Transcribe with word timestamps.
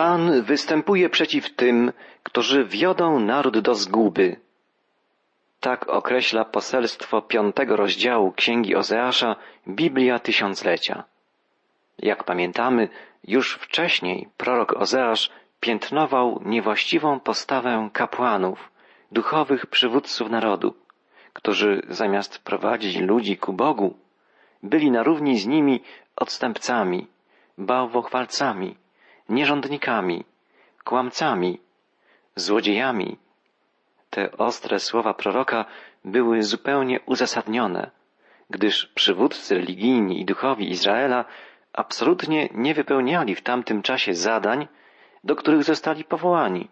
Pan 0.00 0.42
występuje 0.42 1.08
przeciw 1.08 1.54
tym, 1.54 1.92
którzy 2.22 2.64
wiodą 2.64 3.20
naród 3.20 3.58
do 3.58 3.74
zguby. 3.74 4.36
Tak 5.60 5.88
określa 5.88 6.44
poselstwo 6.44 7.22
piątego 7.22 7.76
rozdziału 7.76 8.32
Księgi 8.32 8.76
Ozeasza 8.76 9.36
Biblia 9.68 10.18
Tysiąclecia. 10.18 11.04
Jak 11.98 12.24
pamiętamy, 12.24 12.88
już 13.24 13.54
wcześniej 13.54 14.28
prorok 14.36 14.72
Ozeasz 14.72 15.30
piętnował 15.60 16.40
niewłaściwą 16.44 17.20
postawę 17.20 17.90
kapłanów, 17.92 18.70
duchowych 19.12 19.66
przywódców 19.66 20.30
narodu, 20.30 20.74
którzy 21.32 21.82
zamiast 21.88 22.38
prowadzić 22.38 22.96
ludzi 22.96 23.36
ku 23.36 23.52
Bogu, 23.52 23.96
byli 24.62 24.90
na 24.90 25.02
równi 25.02 25.38
z 25.38 25.46
nimi 25.46 25.80
odstępcami, 26.16 27.06
bałwochwalcami, 27.58 28.79
nierządnikami, 29.30 30.24
kłamcami, 30.84 31.60
złodziejami. 32.36 33.18
Te 34.10 34.32
ostre 34.32 34.80
słowa 34.80 35.14
proroka 35.14 35.64
były 36.04 36.42
zupełnie 36.42 37.00
uzasadnione, 37.00 37.90
gdyż 38.50 38.86
przywódcy 38.86 39.54
religijni 39.54 40.20
i 40.20 40.24
duchowi 40.24 40.70
Izraela 40.70 41.24
absolutnie 41.72 42.48
nie 42.54 42.74
wypełniali 42.74 43.34
w 43.34 43.42
tamtym 43.42 43.82
czasie 43.82 44.14
zadań, 44.14 44.68
do 45.24 45.36
których 45.36 45.64
zostali 45.64 46.04
powołani. 46.04 46.68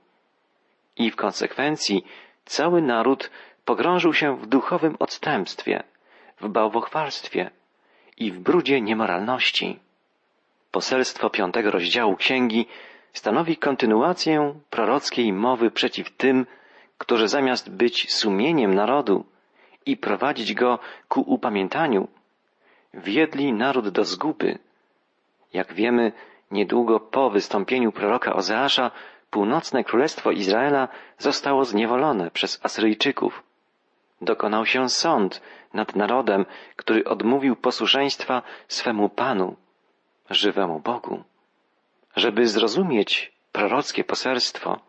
I 0.97 1.11
w 1.11 1.17
konsekwencji 1.17 2.05
cały 2.45 2.83
naród 2.83 3.31
pogrążył 3.65 4.15
się 4.15 4.37
w 4.37 4.47
duchowym 4.47 4.97
odstępstwie, 4.99 5.83
w 6.41 6.49
bałwochwalstwie 6.49 7.51
i 8.17 8.33
w 8.33 8.39
brudzie 8.41 8.81
niemoralności. 8.81 9.79
Poselstwo 10.71 11.31
piątego 11.31 11.71
rozdziału 11.71 12.17
księgi 12.17 12.67
stanowi 13.13 13.57
kontynuację 13.57 14.55
prorockiej 14.71 15.33
mowy 15.33 15.71
przeciw 15.71 16.11
tym, 16.11 16.47
którzy 16.99 17.29
zamiast 17.29 17.71
być 17.71 18.13
sumieniem 18.13 18.75
narodu 18.75 19.25
i 19.87 19.97
prowadzić 19.97 20.55
go 20.55 20.79
ku 21.09 21.21
upamiętaniu, 21.21 22.09
wiedli 22.95 23.53
naród 23.53 23.89
do 23.89 24.05
zguby. 24.05 24.59
Jak 25.53 25.75
wiemy, 25.75 26.13
niedługo 26.51 27.01
po 27.01 27.31
wystąpieniu 27.31 27.93
proroka 27.93 28.33
Ozeasza 28.33 28.91
północne 29.31 29.85
królestwo 29.85 30.31
Izraela 30.31 30.89
zostało 31.19 31.65
zniewolone 31.65 32.31
przez 32.31 32.61
Asyryjczyków. 32.63 33.43
Dokonał 34.21 34.67
się 34.67 34.89
sąd 34.89 35.43
nad 35.75 35.97
narodem, 35.97 36.47
który 36.77 37.05
odmówił 37.05 37.57
posłuszeństwa 37.57 38.43
swemu 38.69 39.09
Panu, 39.09 39.57
żywemu 40.31 40.81
Bogu. 40.81 41.23
Żeby 42.17 42.47
zrozumieć 42.47 43.33
prorockie 43.53 44.05
poselstwo, 44.05 44.81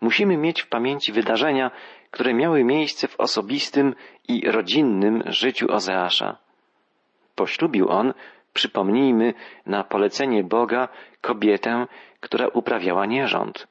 musimy 0.00 0.36
mieć 0.36 0.62
w 0.62 0.68
pamięci 0.68 1.12
wydarzenia, 1.12 1.70
które 2.10 2.34
miały 2.34 2.64
miejsce 2.64 3.08
w 3.08 3.20
osobistym 3.20 3.94
i 4.28 4.50
rodzinnym 4.50 5.22
życiu 5.26 5.72
Ozeasza. 5.72 6.36
Poślubił 7.34 7.88
on, 7.88 8.14
przypomnijmy, 8.52 9.34
na 9.66 9.84
polecenie 9.84 10.44
Boga 10.44 10.88
kobietę, 11.20 11.86
która 12.20 12.48
uprawiała 12.48 13.06
nierząd. 13.06 13.66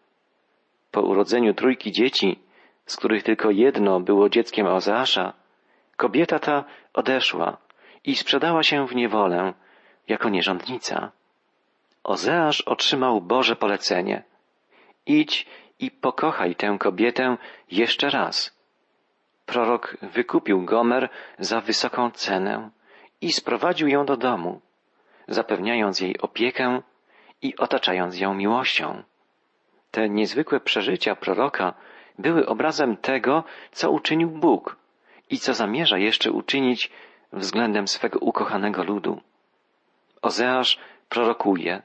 Po 0.91 1.01
urodzeniu 1.01 1.53
trójki 1.53 1.91
dzieci, 1.91 2.39
z 2.85 2.95
których 2.95 3.23
tylko 3.23 3.51
jedno 3.51 3.99
było 3.99 4.29
dzieckiem 4.29 4.67
Ozeasza, 4.67 5.33
kobieta 5.97 6.39
ta 6.39 6.63
odeszła 6.93 7.57
i 8.03 8.15
sprzedała 8.15 8.63
się 8.63 8.87
w 8.87 8.95
niewolę 8.95 9.53
jako 10.11 10.29
nierządnica. 10.29 11.11
Ozeasz 12.03 12.61
otrzymał 12.61 13.21
Boże 13.21 13.55
polecenie. 13.55 14.23
Idź 15.05 15.45
i 15.79 15.91
pokochaj 15.91 16.55
tę 16.55 16.77
kobietę 16.79 17.37
jeszcze 17.71 18.09
raz. 18.09 18.35
Prorok 19.45 19.97
wykupił 20.01 20.65
Gomer 20.65 21.09
za 21.39 21.61
wysoką 21.61 22.11
cenę 22.11 22.69
i 23.21 23.31
sprowadził 23.31 23.87
ją 23.87 24.05
do 24.05 24.17
domu, 24.17 24.61
zapewniając 25.27 25.99
jej 25.99 26.17
opiekę 26.19 26.81
i 27.41 27.57
otaczając 27.57 28.19
ją 28.19 28.33
miłością. 28.33 29.03
Te 29.91 30.09
niezwykłe 30.09 30.59
przeżycia 30.59 31.15
proroka 31.15 31.73
były 32.19 32.45
obrazem 32.45 32.97
tego, 32.97 33.43
co 33.71 33.91
uczynił 33.91 34.29
Bóg 34.29 34.75
i 35.29 35.37
co 35.39 35.53
zamierza 35.53 35.97
jeszcze 35.97 36.31
uczynić 36.31 36.91
względem 37.33 37.87
swego 37.87 38.19
ukochanego 38.19 38.83
ludu. 38.83 39.21
Ozeasz 40.21 40.79
prorokuje. 41.09 41.81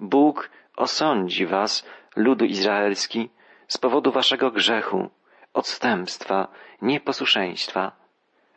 Bóg 0.00 0.50
osądzi 0.76 1.46
was, 1.46 1.86
ludu 2.16 2.44
izraelski, 2.44 3.30
z 3.68 3.78
powodu 3.78 4.12
waszego 4.12 4.50
grzechu, 4.50 5.10
odstępstwa, 5.54 6.48
nieposłuszeństwa, 6.82 7.92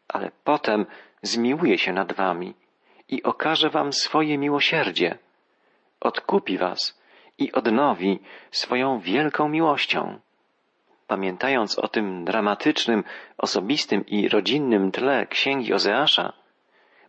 ale 0.08 0.32
potem 0.44 0.86
zmiłuje 1.22 1.78
się 1.78 1.94
nad 1.94 2.14
wami 2.14 2.54
i 3.10 3.24
okaże 3.24 3.70
wam 3.70 3.94
swoje 3.94 4.38
miłosierdzie, 4.38 5.18
odkupi 6.00 6.58
was 6.58 7.02
i 7.38 7.52
odnowi 7.52 8.20
swoją 8.52 9.00
wielką 9.00 9.50
miłością. 9.50 10.20
Pamiętając 11.08 11.80
o 11.80 11.88
tym 11.88 12.26
dramatycznym, 12.26 13.04
osobistym 13.38 14.06
i 14.06 14.30
rodzinnym 14.30 14.92
tle 14.92 15.28
księgi 15.28 15.74
Ozeasza, 15.74 16.34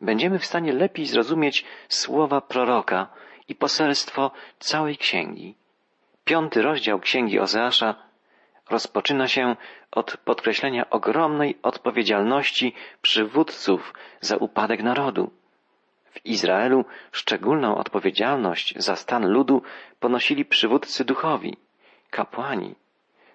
będziemy 0.00 0.38
w 0.38 0.46
stanie 0.46 0.72
lepiej 0.72 1.06
zrozumieć 1.06 1.64
słowa 1.88 2.40
proroka 2.40 3.06
i 3.48 3.54
poselstwo 3.54 4.30
całej 4.58 4.96
księgi. 4.96 5.54
Piąty 6.24 6.62
rozdział 6.62 7.00
księgi 7.00 7.40
Ozeasza 7.40 7.94
rozpoczyna 8.70 9.28
się 9.28 9.56
od 9.90 10.16
podkreślenia 10.16 10.90
ogromnej 10.90 11.58
odpowiedzialności 11.62 12.74
przywódców 13.02 13.94
za 14.20 14.36
upadek 14.36 14.82
narodu. 14.82 15.30
W 16.10 16.26
Izraelu 16.26 16.84
szczególną 17.12 17.76
odpowiedzialność 17.76 18.74
za 18.76 18.96
stan 18.96 19.28
ludu 19.28 19.62
ponosili 20.00 20.44
przywódcy 20.44 21.04
duchowi, 21.04 21.56
kapłani, 22.10 22.74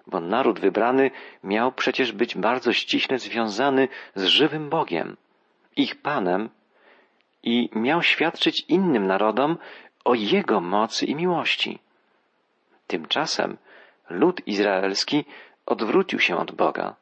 bo 0.06 0.20
naród 0.20 0.60
wybrany 0.60 1.10
miał 1.44 1.72
przecież 1.72 2.12
być 2.12 2.36
bardzo 2.36 2.72
ściśle 2.72 3.18
związany 3.18 3.88
z 4.14 4.24
żywym 4.24 4.68
Bogiem 4.68 5.16
ich 5.76 6.02
Panem 6.02 6.50
i 7.42 7.70
miał 7.72 8.02
świadczyć 8.02 8.64
innym 8.68 9.06
narodom 9.06 9.58
o 10.04 10.14
Jego 10.14 10.60
mocy 10.60 11.06
i 11.06 11.14
miłości. 11.14 11.78
Tymczasem 12.86 13.56
lud 14.10 14.46
izraelski 14.46 15.24
odwrócił 15.66 16.18
się 16.18 16.36
od 16.36 16.52
Boga 16.52 16.94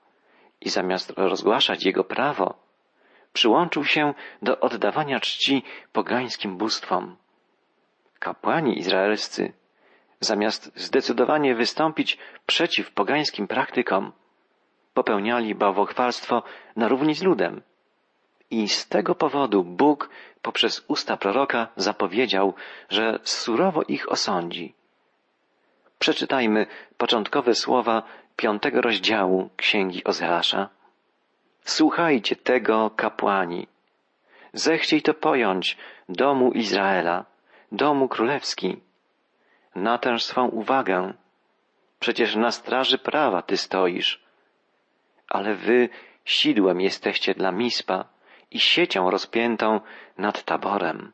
i 0.60 0.68
zamiast 0.68 1.12
rozgłaszać 1.16 1.84
Jego 1.84 2.04
prawo, 2.04 2.54
przyłączył 3.32 3.84
się 3.84 4.14
do 4.42 4.60
oddawania 4.60 5.20
czci 5.20 5.62
pogańskim 5.92 6.56
bóstwom. 6.56 7.16
Kapłani 8.18 8.78
izraelscy, 8.78 9.52
zamiast 10.20 10.72
zdecydowanie 10.74 11.54
wystąpić 11.54 12.18
przeciw 12.46 12.92
pogańskim 12.92 13.48
praktykom, 13.48 14.12
popełniali 14.94 15.54
bałwochwalstwo 15.54 16.42
na 16.76 16.88
równi 16.88 17.14
z 17.14 17.22
ludem. 17.22 17.62
I 18.52 18.68
z 18.68 18.88
tego 18.88 19.14
powodu 19.14 19.64
Bóg 19.64 20.10
poprzez 20.42 20.84
usta 20.88 21.16
proroka 21.16 21.68
zapowiedział, 21.76 22.54
że 22.88 23.18
surowo 23.22 23.82
ich 23.82 24.12
osądzi. 24.12 24.74
Przeczytajmy 25.98 26.66
początkowe 26.96 27.54
słowa 27.54 28.02
piątego 28.36 28.80
rozdziału 28.80 29.50
Księgi 29.56 30.04
Ozeasza. 30.04 30.68
Słuchajcie 31.64 32.36
tego, 32.36 32.90
kapłani. 32.90 33.66
Zechciej 34.52 35.02
to 35.02 35.14
pojąć, 35.14 35.76
domu 36.08 36.52
Izraela, 36.52 37.24
domu 37.72 38.08
królewski. 38.08 38.76
Natęż 39.74 40.24
swą 40.24 40.48
uwagę. 40.48 41.14
Przecież 42.00 42.36
na 42.36 42.50
straży 42.50 42.98
prawa 42.98 43.42
ty 43.42 43.56
stoisz. 43.56 44.22
Ale 45.28 45.54
wy 45.54 45.88
sidłem 46.24 46.80
jesteście 46.80 47.34
dla 47.34 47.52
Mispa 47.52 48.11
i 48.54 48.60
siecią 48.60 49.10
rozpiętą 49.10 49.80
nad 50.18 50.44
taborem. 50.44 51.12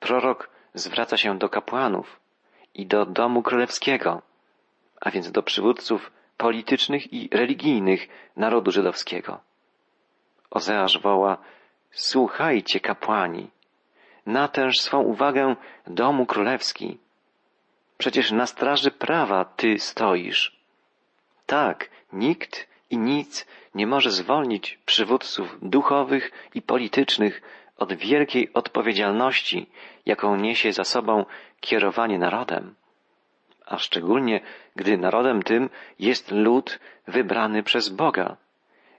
Prorok 0.00 0.50
zwraca 0.74 1.16
się 1.16 1.38
do 1.38 1.48
kapłanów 1.48 2.20
i 2.74 2.86
do 2.86 3.06
domu 3.06 3.42
królewskiego, 3.42 4.22
a 5.00 5.10
więc 5.10 5.30
do 5.30 5.42
przywódców 5.42 6.12
politycznych 6.36 7.12
i 7.12 7.28
religijnych 7.32 8.08
narodu 8.36 8.70
żydowskiego. 8.70 9.40
Ozeasz 10.50 10.98
woła, 10.98 11.38
słuchajcie 11.90 12.80
kapłani, 12.80 13.50
natęż 14.26 14.80
swą 14.80 15.00
uwagę 15.00 15.56
domu 15.86 16.26
królewski. 16.26 16.98
Przecież 17.98 18.32
na 18.32 18.46
straży 18.46 18.90
prawa 18.90 19.44
ty 19.44 19.78
stoisz. 19.78 20.56
Tak, 21.46 21.90
nikt 22.12 22.73
i 22.94 22.98
nic 22.98 23.46
nie 23.78 23.86
może 23.86 24.10
zwolnić 24.20 24.64
przywódców 24.90 25.46
duchowych 25.74 26.24
i 26.54 26.60
politycznych 26.72 27.34
od 27.82 27.90
wielkiej 27.92 28.44
odpowiedzialności, 28.60 29.58
jaką 30.06 30.36
niesie 30.36 30.72
za 30.72 30.84
sobą 30.94 31.14
kierowanie 31.60 32.18
narodem. 32.18 32.64
a 33.66 33.78
szczególnie 33.78 34.40
gdy 34.76 34.98
narodem 34.98 35.42
tym 35.42 35.70
jest 35.98 36.30
lud 36.30 36.78
wybrany 37.06 37.62
przez 37.62 37.88
Boga, 37.88 38.36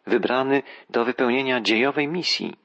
wybrany 0.06 0.63
do 0.89 1.06
wypełnienia 1.06 1.62
dziejowej 1.62 2.07
misji. 2.07 2.57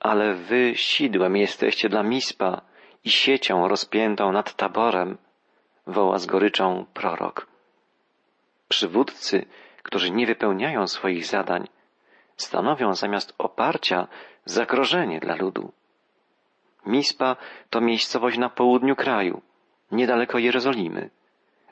Ale 0.00 0.34
wy 0.34 0.72
sidłem 0.76 1.36
jesteście 1.36 1.88
dla 1.88 2.02
Mispa 2.02 2.62
i 3.04 3.10
siecią 3.10 3.68
rozpiętą 3.68 4.32
nad 4.32 4.54
taborem, 4.54 5.18
woła 5.86 6.18
z 6.18 6.26
goryczą 6.26 6.86
prorok. 6.94 7.46
Przywódcy, 8.68 9.46
którzy 9.88 10.10
nie 10.10 10.26
wypełniają 10.26 10.86
swoich 10.86 11.26
zadań, 11.26 11.68
stanowią 12.36 12.94
zamiast 12.94 13.34
oparcia 13.38 14.08
zagrożenie 14.44 15.20
dla 15.20 15.34
ludu. 15.34 15.72
Mispa 16.86 17.36
to 17.70 17.80
miejscowość 17.80 18.38
na 18.38 18.48
południu 18.48 18.96
kraju, 18.96 19.42
niedaleko 19.92 20.38
Jerozolimy, 20.38 21.10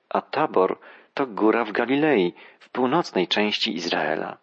a 0.08 0.20
Tabor 0.20 0.78
to 1.14 1.26
góra 1.26 1.64
w 1.64 1.72
Galilei, 1.72 2.34
w 2.58 2.68
północnej 2.68 3.28
części 3.28 3.74
Izraela. 3.74 4.36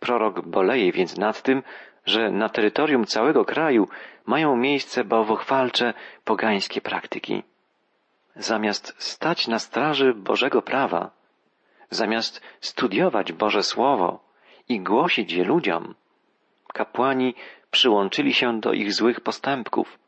Prorok 0.00 0.40
boleje 0.46 0.92
więc 0.92 1.16
nad 1.16 1.42
tym, 1.42 1.62
że 2.06 2.30
na 2.30 2.48
terytorium 2.48 3.04
całego 3.04 3.44
kraju 3.44 3.88
mają 4.26 4.56
miejsce 4.56 5.04
bałwochwalcze 5.04 5.94
pogańskie 6.24 6.80
praktyki. 6.80 7.42
Zamiast 8.36 8.94
stać 8.98 9.48
na 9.48 9.58
straży 9.58 10.14
Bożego 10.14 10.62
prawa, 10.62 11.10
zamiast 11.90 12.40
studiować 12.60 13.32
Boże 13.32 13.62
Słowo 13.62 14.24
i 14.68 14.80
głosić 14.80 15.32
je 15.32 15.44
ludziom, 15.44 15.94
kapłani 16.72 17.34
przyłączyli 17.70 18.34
się 18.34 18.60
do 18.60 18.72
ich 18.72 18.92
złych 18.92 19.20
postępków 19.20 19.98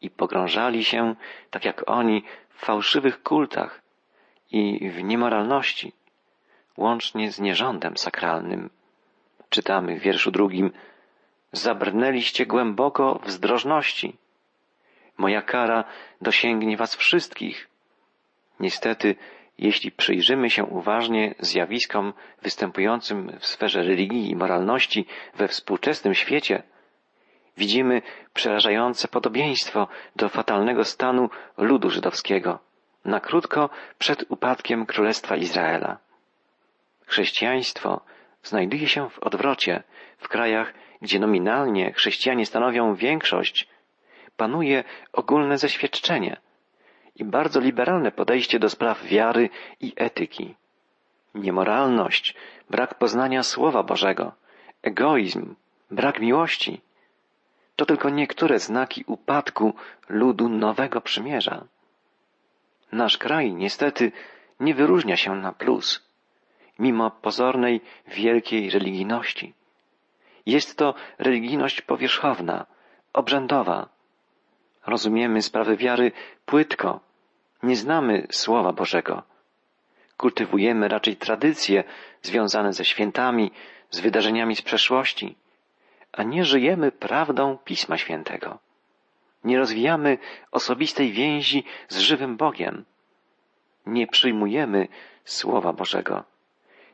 i 0.00 0.10
pogrążali 0.10 0.84
się, 0.84 1.14
tak 1.50 1.64
jak 1.64 1.90
oni, 1.90 2.22
w 2.48 2.64
fałszywych 2.64 3.22
kultach 3.22 3.82
i 4.50 4.90
w 4.90 5.02
niemoralności, 5.02 5.92
łącznie 6.76 7.32
z 7.32 7.40
nierządem 7.40 7.96
sakralnym. 7.96 8.70
Czytamy 9.48 9.98
w 9.98 10.02
wierszu 10.02 10.30
drugim 10.30 10.70
Zabrnęliście 11.54 12.46
głęboko 12.46 13.20
w 13.24 13.30
zdrożności. 13.30 14.16
Moja 15.18 15.42
kara 15.42 15.84
dosięgnie 16.20 16.76
was 16.76 16.96
wszystkich. 16.96 17.68
Niestety, 18.60 19.16
jeśli 19.58 19.92
przyjrzymy 19.92 20.50
się 20.50 20.64
uważnie 20.64 21.34
zjawiskom 21.38 22.12
występującym 22.42 23.38
w 23.38 23.46
sferze 23.46 23.82
religii 23.82 24.30
i 24.30 24.36
moralności 24.36 25.06
we 25.34 25.48
współczesnym 25.48 26.14
świecie, 26.14 26.62
widzimy 27.56 28.02
przerażające 28.34 29.08
podobieństwo 29.08 29.88
do 30.16 30.28
fatalnego 30.28 30.84
stanu 30.84 31.30
ludu 31.58 31.90
żydowskiego, 31.90 32.58
na 33.04 33.20
krótko 33.20 33.70
przed 33.98 34.24
upadkiem 34.28 34.86
Królestwa 34.86 35.36
Izraela. 35.36 35.98
Chrześcijaństwo 37.06 38.00
znajduje 38.42 38.88
się 38.88 39.10
w 39.10 39.18
odwrocie 39.18 39.82
w 40.18 40.28
krajach, 40.28 40.74
gdzie 41.02 41.18
nominalnie 41.18 41.92
chrześcijanie 41.92 42.46
stanowią 42.46 42.94
większość, 42.94 43.68
panuje 44.36 44.84
ogólne 45.12 45.58
zaświadczenie 45.58 46.36
i 47.16 47.24
bardzo 47.24 47.60
liberalne 47.60 48.12
podejście 48.12 48.58
do 48.58 48.70
spraw 48.70 49.04
wiary 49.04 49.50
i 49.80 49.92
etyki. 49.96 50.54
Niemoralność, 51.34 52.34
brak 52.70 52.94
poznania 52.98 53.42
Słowa 53.42 53.82
Bożego, 53.82 54.32
egoizm, 54.82 55.54
brak 55.90 56.20
miłości 56.20 56.80
to 57.76 57.86
tylko 57.86 58.10
niektóre 58.10 58.58
znaki 58.58 59.04
upadku 59.06 59.74
ludu 60.08 60.48
nowego 60.48 61.00
przymierza. 61.00 61.64
Nasz 62.92 63.18
kraj 63.18 63.52
niestety 63.52 64.12
nie 64.60 64.74
wyróżnia 64.74 65.16
się 65.16 65.34
na 65.36 65.52
plus, 65.52 66.08
mimo 66.78 67.10
pozornej 67.10 67.80
wielkiej 68.06 68.70
religijności. 68.70 69.54
Jest 70.46 70.78
to 70.78 70.94
religijność 71.18 71.80
powierzchowna, 71.80 72.66
obrzędowa. 73.12 73.88
Rozumiemy 74.86 75.42
sprawy 75.42 75.76
wiary 75.76 76.12
płytko, 76.46 77.00
nie 77.62 77.76
znamy 77.76 78.26
Słowa 78.30 78.72
Bożego. 78.72 79.22
Kultywujemy 80.16 80.88
raczej 80.88 81.16
tradycje 81.16 81.84
związane 82.22 82.72
ze 82.72 82.84
świętami, 82.84 83.50
z 83.90 84.00
wydarzeniami 84.00 84.56
z 84.56 84.62
przeszłości, 84.62 85.36
a 86.12 86.22
nie 86.22 86.44
żyjemy 86.44 86.92
prawdą 86.92 87.58
Pisma 87.64 87.98
Świętego. 87.98 88.58
Nie 89.44 89.58
rozwijamy 89.58 90.18
osobistej 90.50 91.12
więzi 91.12 91.64
z 91.88 91.98
żywym 91.98 92.36
Bogiem. 92.36 92.84
Nie 93.86 94.06
przyjmujemy 94.06 94.88
Słowa 95.24 95.72
Bożego. 95.72 96.24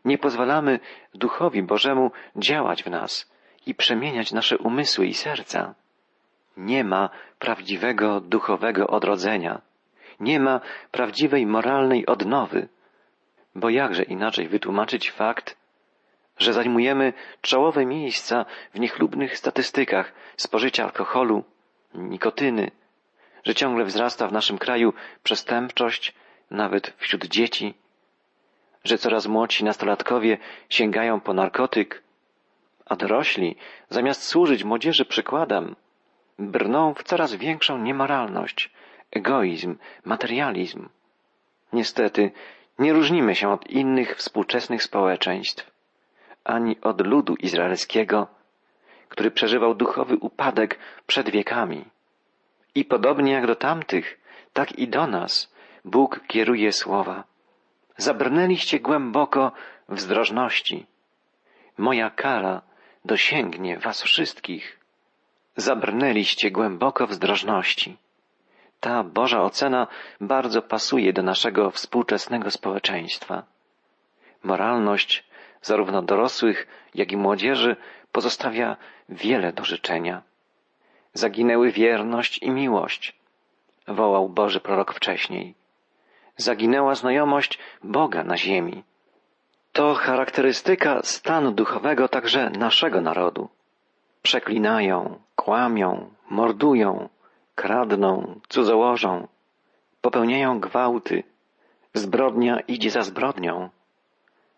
Nie 0.05 0.19
pozwalamy 0.19 0.81
Duchowi 1.15 1.63
Bożemu 1.63 2.11
działać 2.37 2.83
w 2.83 2.91
nas 2.91 3.33
i 3.67 3.75
przemieniać 3.75 4.33
nasze 4.33 4.59
umysły 4.59 5.07
i 5.07 5.15
serca. 5.15 5.75
Nie 6.61 6.85
ma 6.85 7.11
prawdziwego 7.39 8.21
duchowego 8.21 8.87
odrodzenia. 8.87 9.61
Nie 10.21 10.41
ma 10.41 10.61
prawdziwej 10.91 11.47
moralnej 11.47 12.07
odnowy. 12.07 12.69
Bo 13.55 13.71
jakże 13.71 14.03
inaczej 14.03 14.49
wytłumaczyć 14.49 15.11
fakt, 15.11 15.57
że 16.39 16.53
zajmujemy 16.53 17.13
czołowe 17.41 17.87
miejsca 17.87 18.45
w 18.75 18.81
niechlubnych 18.81 19.39
statystykach 19.39 20.13
spożycia 20.37 20.85
alkoholu, 20.85 21.45
nikotyny, 21.95 22.71
że 23.45 23.55
ciągle 23.55 23.85
wzrasta 23.85 24.29
w 24.29 24.33
naszym 24.33 24.59
kraju 24.59 24.93
przestępczość, 25.23 26.15
nawet 26.51 26.95
wśród 26.97 27.25
dzieci, 27.27 27.75
że 28.85 28.99
coraz 28.99 29.27
młodsi 29.27 29.65
nastolatkowie 29.65 30.39
sięgają 30.69 31.21
po 31.21 31.35
narkotyk, 31.35 32.03
a 32.87 32.97
dorośli, 32.97 33.57
zamiast 33.89 34.23
służyć 34.23 34.65
młodzieży 34.65 35.05
przykładem, 35.05 35.77
brną 36.41 36.95
w 36.95 37.03
coraz 37.03 37.35
większą 37.35 37.79
niemoralność, 37.79 38.71
egoizm, 39.11 39.77
materializm. 40.05 40.89
Niestety, 41.73 42.31
nie 42.79 42.93
różnimy 42.93 43.35
się 43.35 43.49
od 43.53 43.71
innych 43.71 44.17
współczesnych 44.17 44.83
społeczeństw, 44.83 45.71
ani 46.45 46.81
od 46.81 47.07
ludu 47.07 47.35
izraelskiego, 47.35 48.27
który 49.09 49.31
przeżywał 49.31 49.75
duchowy 49.75 50.17
upadek 50.17 50.79
przed 51.07 51.31
wiekami. 51.31 51.85
I 52.75 52.85
podobnie 52.85 53.33
jak 53.33 53.47
do 53.47 53.57
tamtych, 53.57 54.21
tak 54.53 54.73
i 54.73 54.89
do 54.89 55.07
nas 55.07 55.55
Bóg 55.85 56.21
kieruje 56.27 56.73
słowa. 56.73 57.25
Zabrnęliście 57.97 58.81
głęboko 58.81 59.53
w 59.89 60.01
zdrożności. 60.01 60.87
Moja 61.79 62.11
kara 62.11 62.63
dosięgnie 63.05 63.79
was 63.79 64.03
wszystkich. 64.03 64.80
Zabrnęliście 65.57 66.51
głęboko 66.51 67.07
w 67.07 67.15
zdrożności. 67.15 67.97
Ta 68.81 69.05
Boża 69.05 69.43
ocena 69.43 69.87
bardzo 70.21 70.63
pasuje 70.63 71.13
do 71.13 71.23
naszego 71.23 71.71
współczesnego 71.71 72.51
społeczeństwa. 72.51 73.43
Moralność 74.43 75.25
zarówno 75.63 76.03
dorosłych, 76.03 76.67
jak 76.95 77.13
i 77.13 77.17
młodzieży 77.17 77.77
pozostawia 78.13 78.77
wiele 79.09 79.53
do 79.53 79.65
życzenia. 79.65 80.23
Zaginęły 81.13 81.71
wierność 81.73 82.39
i 82.39 82.51
miłość, 82.51 83.17
wołał 83.89 84.29
Boży 84.29 84.61
prorok 84.61 84.95
wcześniej. 84.95 85.55
Zaginęła 86.37 86.95
znajomość 86.95 87.59
Boga 87.85 88.25
na 88.25 88.37
ziemi. 88.37 88.85
To 89.73 89.95
charakterystyka 89.95 91.03
stanu 91.03 91.53
duchowego 91.53 92.09
także 92.09 92.51
naszego 92.51 93.01
narodu. 93.01 93.49
Przeklinają, 94.23 95.19
kłamią, 95.37 96.11
mordują, 96.31 97.09
kradną, 97.55 98.41
cudzołożą, 98.49 99.29
popełniają 100.01 100.61
gwałty, 100.61 101.23
zbrodnia 101.95 102.61
idzie 102.61 102.91
za 102.91 103.03
zbrodnią. 103.03 103.71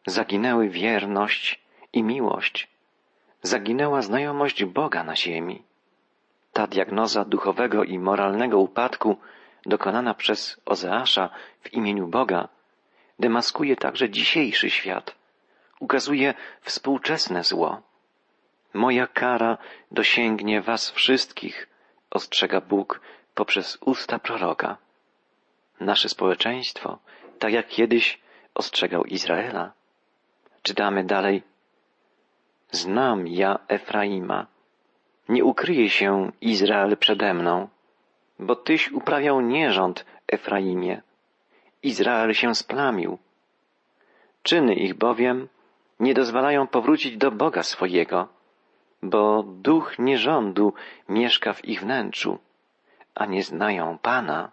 Zaginęły 0.07 0.69
wierność 0.69 1.62
i 1.92 2.02
miłość. 2.02 2.69
Zaginęła 3.42 4.02
znajomość 4.02 4.64
Boga 4.64 5.04
na 5.04 5.16
ziemi. 5.16 5.62
Ta 6.52 6.66
diagnoza 6.66 7.25
duchowego 7.25 7.85
i 7.85 7.99
moralnego 7.99 8.59
upadku 8.59 9.16
dokonana 9.66 10.14
przez 10.14 10.61
Ozeasza 10.64 11.31
w 11.61 11.73
imieniu 11.73 12.07
Boga 12.07 12.49
demaskuje 13.19 13.76
także 13.76 14.11
dzisiejszy 14.11 14.71
świat, 14.71 15.14
ukazuje 15.81 16.35
współczesne 16.62 17.45
zło. 17.45 17.83
Moja 18.75 19.07
kara 19.07 19.59
dosięgnie 19.91 20.61
was 20.61 20.91
wszystkich, 20.91 21.69
ostrzega 22.11 22.61
Bóg 22.61 23.00
poprzez 23.35 23.79
usta 23.81 24.19
proroka. 24.19 24.76
Nasze 25.81 26.09
społeczeństwo, 26.09 26.99
tak 27.38 27.52
jak 27.52 27.69
kiedyś 27.69 28.21
ostrzegał 28.55 29.05
Izraela. 29.05 29.73
Czytamy 30.62 31.05
dalej. 31.05 31.43
Znam 32.71 33.26
ja 33.26 33.59
Efraima. 33.69 34.47
Nie 35.29 35.45
ukryje 35.45 35.91
się 35.91 36.33
Izrael 36.41 36.97
przede 36.97 37.35
mną, 37.35 37.69
bo 38.38 38.57
tyś 38.57 38.93
uprawiał 38.93 39.41
nierząd 39.41 40.07
Efraimie 40.29 41.02
Izrael 41.83 42.35
się 42.35 42.55
splamił. 42.55 43.19
Czyny 44.43 44.75
ich 44.75 44.95
bowiem 44.95 45.49
nie 46.00 46.14
dozwalają 46.14 46.67
powrócić 46.67 47.17
do 47.17 47.31
Boga 47.31 47.62
swojego, 47.62 48.29
bo 49.02 49.42
duch 49.42 49.99
nierządu 49.99 50.75
mieszka 51.09 51.52
w 51.52 51.64
ich 51.64 51.80
wnętrzu, 51.80 52.38
a 53.14 53.26
nie 53.26 53.42
znają 53.42 53.99
Pana. 53.99 54.50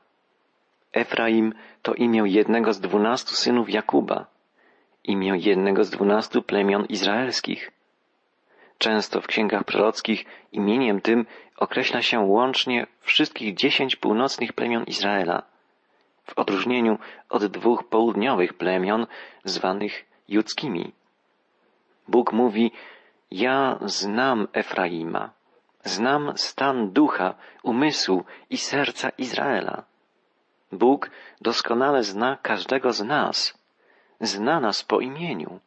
Efraim 0.94 1.54
to 1.82 1.94
imię 1.94 2.24
jednego 2.26 2.74
z 2.74 2.80
dwunastu 2.80 3.36
synów 3.36 3.70
Jakuba, 3.70 4.26
imię 5.04 5.34
jednego 5.38 5.84
z 5.84 5.90
dwunastu 5.90 6.42
plemion 6.42 6.86
izraelskich. 6.86 7.72
Często 8.78 9.22
w 9.22 9.28
księgach 9.28 9.64
prorockich 9.64 10.26
imieniem 10.52 11.02
tym 11.02 11.26
określa 11.58 12.02
się 12.02 12.20
łącznie 12.20 12.88
wszystkich 13.02 13.56
dziesięć 13.56 13.96
północnych 13.96 14.54
plemion 14.54 14.84
Izraela, 14.84 15.44
w 16.26 16.40
odróżnieniu 16.40 16.98
od 17.30 17.46
dwóch 17.46 17.84
południowych 17.84 18.54
plemion 18.54 19.08
zwanych 19.44 20.06
judzkimi. 20.28 20.92
Bóg 22.08 22.34
mówi, 22.34 22.72
ja 23.32 23.78
znam 23.82 24.48
Efraima, 24.54 25.30
znam 25.84 26.38
stan 26.38 26.92
ducha, 26.92 27.34
umysłu 27.64 28.24
i 28.50 28.58
serca 28.58 29.10
Izraela. 29.18 29.84
Bóg 30.72 31.10
doskonale 31.42 32.04
zna 32.04 32.38
każdego 32.42 32.94
z 32.94 33.02
nas, 33.04 33.54
zna 34.22 34.60
nas 34.60 34.84
po 34.84 35.00
imieniu. 35.00 35.60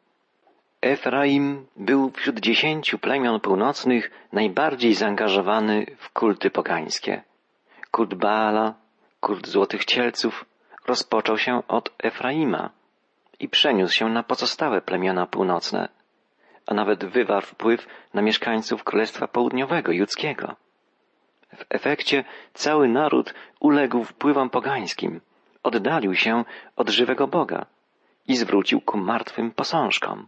Efraim 0.83 1.67
był 1.77 2.11
wśród 2.11 2.41
dziesięciu 2.41 2.99
plemion 2.99 3.41
północnych 3.41 4.11
najbardziej 4.33 4.95
zaangażowany 4.95 5.87
w 5.99 6.13
kulty 6.13 6.51
pogańskie. 6.51 7.23
Kult 7.91 8.15
Baala, 8.15 8.75
kult 9.21 9.49
Złotych 9.49 9.85
Cielców 9.85 10.45
rozpoczął 10.87 11.39
się 11.39 11.63
od 11.69 11.91
Efraima 11.99 12.71
i 13.41 13.49
przeniósł 13.49 13.95
się 13.95 14.09
na 14.09 14.23
pozostałe 14.23 14.81
plemiona 14.81 15.27
północne, 15.27 15.89
a 16.67 16.75
nawet 16.75 17.05
wywarł 17.05 17.47
wpływ 17.47 17.87
na 18.15 18.23
mieszkańców 18.23 18.85
Królestwa 18.85 19.29
Południowego, 19.29 19.93
Judzkiego. 19.93 20.57
W 21.57 21.65
efekcie 21.71 22.25
cały 22.55 22.89
naród 22.89 23.35
uległ 23.61 24.05
wpływom 24.05 24.51
pogańskim, 24.51 25.21
oddalił 25.63 26.15
się 26.15 26.45
od 26.77 26.89
żywego 26.89 27.27
Boga 27.27 27.67
i 28.29 28.37
zwrócił 28.37 28.81
ku 28.81 28.99
martwym 28.99 29.51
posążkom. 29.51 30.27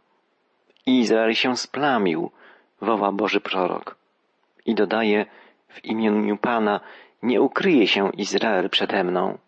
Izrael 0.87 1.35
się 1.35 1.57
splamił, 1.57 2.31
woła 2.81 3.13
Boży 3.13 3.41
prorok. 3.41 3.97
I 4.67 4.75
dodaje, 4.75 5.27
w 5.69 5.85
imieniu 5.85 6.37
Pana 6.37 6.81
nie 7.23 7.41
ukryje 7.41 7.87
się 7.87 8.11
Izrael 8.11 8.71
przede 8.71 9.05
mną. 9.05 9.39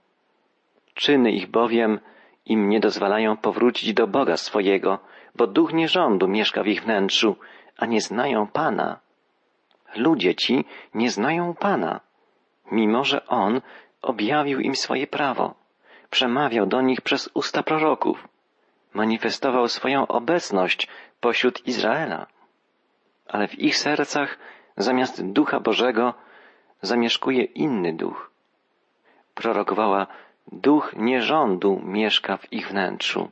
Czyny 0.95 1.33
ich 1.33 1.47
bowiem 1.47 2.01
im 2.47 2.69
nie 2.69 2.81
dozwalają 2.81 3.37
powrócić 3.37 3.95
do 3.95 4.07
Boga 4.07 4.37
swojego, 4.37 4.99
bo 5.37 5.47
duch 5.47 5.73
nierządu 5.73 6.29
mieszka 6.29 6.63
w 6.63 6.67
ich 6.67 6.83
wnętrzu, 6.83 7.37
a 7.77 7.87
nie 7.87 8.01
znają 8.01 8.47
Pana. 8.47 8.99
Ludzie 9.97 10.35
ci 10.35 10.65
nie 10.95 11.11
znają 11.11 11.55
Pana, 11.55 12.01
mimo 12.71 13.05
że 13.05 13.27
On 13.27 13.61
objawił 14.03 14.61
im 14.61 14.77
swoje 14.77 15.07
prawo, 15.07 15.55
przemawiał 16.11 16.67
do 16.67 16.81
nich 16.81 17.01
przez 17.01 17.31
usta 17.35 17.63
proroków, 17.63 18.29
manifestował 18.95 19.69
swoją 19.69 20.07
obecność 20.07 20.89
pośród 21.21 21.67
Izraela. 21.67 22.27
Ale 23.29 23.49
w 23.49 23.59
ich 23.59 23.77
sercach 23.77 24.39
zamiast 24.77 25.27
ducha 25.33 25.61
Bożego 25.61 26.15
zamieszkuje 26.83 27.45
inny 27.45 27.93
duch. 27.93 28.31
Prorokowała, 29.35 30.07
duch 30.53 30.95
nierządu 30.97 31.81
mieszka 31.85 32.37
w 32.37 32.53
ich 32.53 32.69
wnętrzu. 32.69 33.31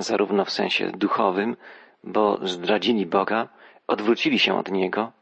Zarówno 0.00 0.44
w 0.44 0.50
sensie 0.50 0.90
duchowym, 0.90 1.56
bo 2.04 2.38
zdradzili 2.42 3.06
Boga, 3.06 3.48
odwrócili 3.86 4.38
się 4.38 4.58
od 4.58 4.70
Niego, 4.70 5.12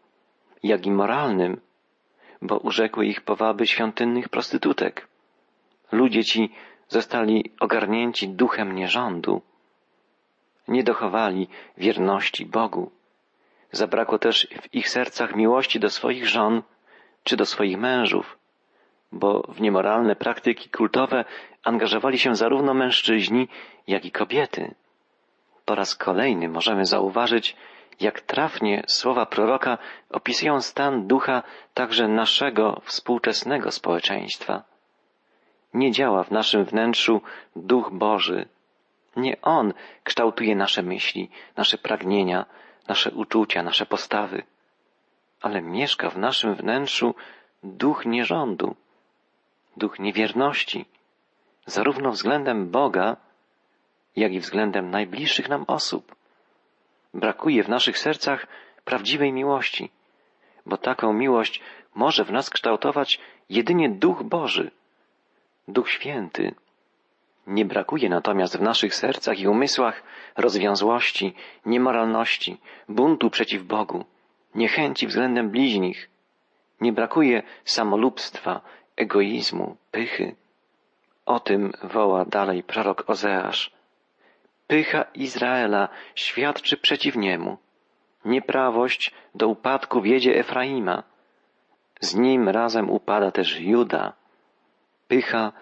jak 0.63 0.87
i 0.87 0.91
moralnym, 0.91 1.61
bo 2.43 2.59
urzekły 2.59 3.07
ich 3.07 3.21
powaby 3.21 3.67
świątynnych 3.67 4.29
prostytutek. 4.29 5.09
Ludzie 5.93 6.25
ci 6.25 6.53
zostali 6.89 7.53
ogarnięci 7.61 8.29
duchem 8.29 8.75
nierządu. 8.75 9.43
Nie 10.69 10.85
dochowali 10.85 11.49
wierności 11.77 12.47
Bogu. 12.47 12.91
Zabrakło 13.73 14.19
też 14.19 14.49
w 14.63 14.75
ich 14.75 14.89
sercach 14.89 15.37
miłości 15.37 15.81
do 15.81 15.91
swoich 15.91 16.29
żon 16.29 16.63
czy 17.25 17.37
do 17.37 17.47
swoich 17.47 17.79
mężów, 17.79 18.39
bo 19.13 19.43
w 19.49 19.61
niemoralne 19.61 20.17
praktyki 20.17 20.71
kultowe 20.71 21.25
angażowali 21.65 22.19
się 22.19 22.35
zarówno 22.35 22.75
mężczyźni, 22.75 23.49
jak 23.87 24.05
i 24.05 24.11
kobiety. 24.11 24.75
Po 25.65 25.75
raz 25.75 25.95
kolejny 25.95 26.49
możemy 26.49 26.87
zauważyć, 26.87 27.57
jak 28.01 28.21
trafnie 28.21 28.83
słowa 28.87 29.27
proroka 29.27 29.79
opisują 30.11 30.61
stan 30.61 31.07
ducha 31.07 31.43
także 31.75 32.09
naszego 32.09 32.81
współczesnego 32.85 33.71
społeczeństwa. 33.71 34.63
Nie 35.75 35.93
działa 35.93 36.25
w 36.25 36.31
naszym 36.31 36.65
wnętrzu 36.65 37.23
duch 37.57 37.91
Boży. 37.93 38.49
Nie 39.17 39.41
On 39.43 39.73
kształtuje 40.05 40.57
nasze 40.57 40.83
myśli, 40.83 41.31
nasze 41.57 41.79
pragnienia, 41.79 42.47
nasze 42.89 43.11
uczucia, 43.11 43.63
nasze 43.63 43.87
postawy, 43.87 44.43
ale 45.41 45.63
mieszka 45.63 46.11
w 46.11 46.19
naszym 46.19 46.55
wnętrzu 46.55 47.15
duch 47.63 48.07
nierządu, 48.07 48.77
duch 49.79 49.99
niewierności, 49.99 50.85
zarówno 51.67 52.11
względem 52.11 52.71
Boga, 52.71 53.17
jak 54.17 54.33
i 54.33 54.41
względem 54.41 54.91
najbliższych 54.91 55.49
nam 55.49 55.65
osób. 55.67 56.15
Brakuje 57.15 57.63
w 57.65 57.69
naszych 57.69 57.99
sercach 57.99 58.47
prawdziwej 58.85 59.33
miłości, 59.33 59.91
bo 60.67 60.77
taką 60.77 61.13
miłość 61.13 61.61
może 61.95 62.25
w 62.25 62.33
nas 62.33 62.51
kształtować 62.51 63.21
jedynie 63.49 63.89
Duch 63.91 64.23
Boży, 64.23 64.71
Duch 65.69 65.91
Święty. 65.91 66.55
Nie 67.47 67.65
brakuje 67.65 68.09
natomiast 68.09 68.57
w 68.57 68.63
naszych 68.63 68.95
sercach 68.95 69.39
i 69.41 69.49
umysłach 69.49 70.03
rozwiązłości, 70.37 71.35
niemoralności, 71.67 72.61
buntu 72.89 73.31
przeciw 73.31 73.63
Bogu, 73.63 74.05
niechęci 74.55 75.07
względem 75.07 75.51
bliźnich. 75.51 76.11
Nie 76.81 76.93
brakuje 76.93 77.43
samolubstwa, 77.65 78.61
egoizmu, 78.99 79.77
pychy. 79.91 80.35
O 81.27 81.41
tym 81.41 81.73
woła 81.83 82.25
dalej 82.25 82.63
prorok 82.63 83.11
Ozeasz. 83.11 83.71
Pycha 84.67 85.03
Izraela 85.15 85.89
świadczy 86.15 86.77
przeciw 86.77 87.17
niemu. 87.17 87.59
Nieprawość 88.25 89.15
do 89.35 89.49
upadku 89.49 90.03
wiedzie 90.03 90.39
Efraima. 90.39 91.03
Z 92.01 92.15
nim 92.15 92.49
razem 92.49 92.91
upada 92.91 93.31
też 93.31 93.61
Juda. 93.61 94.13
Pycha, 95.09 95.53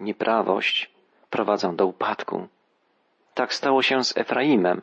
nieprawość 0.00 0.90
prowadzą 1.30 1.76
do 1.76 1.86
upadku. 1.86 2.48
Tak 3.34 3.54
stało 3.54 3.82
się 3.82 4.04
z 4.04 4.16
Efraimem, 4.16 4.82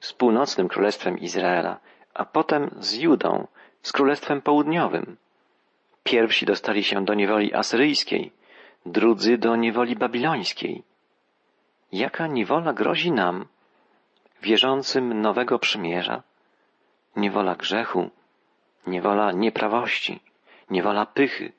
z 0.00 0.12
północnym 0.12 0.68
królestwem 0.68 1.18
Izraela, 1.18 1.80
a 2.14 2.24
potem 2.24 2.70
z 2.80 2.94
Judą, 2.94 3.46
z 3.82 3.92
królestwem 3.92 4.42
południowym. 4.42 5.16
Pierwsi 6.02 6.46
dostali 6.46 6.84
się 6.84 7.04
do 7.04 7.14
niewoli 7.14 7.54
asyryjskiej, 7.54 8.32
drudzy 8.86 9.38
do 9.38 9.56
niewoli 9.56 9.96
babilońskiej. 9.96 10.82
Jaka 11.92 12.26
niewola 12.26 12.72
grozi 12.72 13.12
nam, 13.12 13.46
wierzącym 14.42 15.20
nowego 15.20 15.58
przymierza? 15.58 16.22
Niewola 17.16 17.54
grzechu, 17.54 18.10
niewola 18.86 19.32
nieprawości, 19.32 20.20
niewola 20.70 21.06
pychy, 21.06 21.52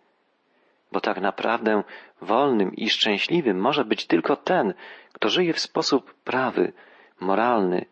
bo 0.91 1.01
tak 1.01 1.21
naprawdę 1.21 1.83
wolnym 2.21 2.75
i 2.75 2.89
szczęśliwym 2.89 3.59
może 3.59 3.85
być 3.85 4.05
tylko 4.05 4.35
ten, 4.35 4.73
kto 5.13 5.29
żyje 5.29 5.53
w 5.53 5.59
sposób 5.59 6.13
prawy, 6.13 6.73
moralny, 7.19 7.85